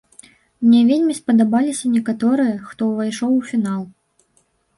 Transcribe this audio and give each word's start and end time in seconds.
Мне 0.61 0.77
вельмі 0.91 1.13
спадабаліся 1.19 1.91
некаторыя, 1.99 2.57
хто 2.71 2.89
ўвайшоў 2.93 3.31
у 3.37 3.45
фінал. 3.53 3.81